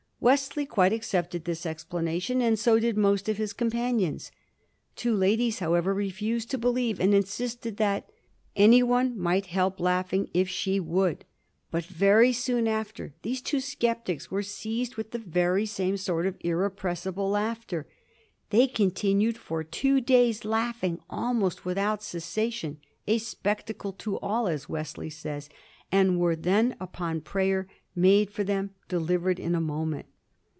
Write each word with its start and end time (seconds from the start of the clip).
Wesley 0.23 0.67
quite 0.67 0.93
accepted 0.93 1.45
this 1.45 1.65
explanation, 1.65 2.43
and 2.43 2.59
so 2.59 2.77
did 2.79 2.95
most 2.95 3.27
of 3.27 3.37
his 3.37 3.53
companions. 3.53 4.29
Two 4.95 5.15
ladies, 5.15 5.57
however, 5.57 5.95
refused 5.95 6.51
to 6.51 6.59
believe, 6.59 6.99
and 6.99 7.15
insisted 7.15 7.77
that 7.77 8.07
'^ 8.07 8.11
any 8.55 8.83
one 8.83 9.17
might 9.17 9.47
help 9.47 9.79
laughing 9.79 10.29
if 10.31 10.47
she 10.47 10.79
would." 10.79 11.25
But 11.71 11.85
very 11.85 12.33
soon 12.33 12.67
after 12.67 13.15
these 13.23 13.41
two 13.41 13.59
sceptics 13.59 14.29
were 14.29 14.43
seized 14.43 14.95
with 14.95 15.09
the 15.09 15.17
very 15.17 15.65
same 15.65 15.97
sort 15.97 16.27
of 16.27 16.37
iiTepressible 16.37 17.31
laughter. 17.31 17.87
They 18.51 18.67
con 18.67 18.91
tinued 18.91 19.37
for 19.37 19.63
two 19.63 19.99
days 20.01 20.45
laughing 20.45 20.99
almost 21.09 21.65
without 21.65 22.03
cessation, 22.03 22.77
"a 23.07 23.17
spectacle 23.17 23.93
to 23.93 24.19
all," 24.19 24.47
as 24.47 24.69
Wesley 24.69 25.09
tells, 25.09 25.49
"and 25.91 26.19
were 26.19 26.35
then 26.35 26.75
upon 26.79 27.21
prayer 27.21 27.67
made 27.95 28.29
for 28.29 28.43
them 28.43 28.69
delivered 28.87 29.39
in 29.39 29.55
a 29.55 29.59
moment." 29.59 30.05